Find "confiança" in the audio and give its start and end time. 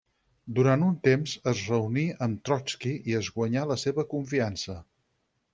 4.15-4.79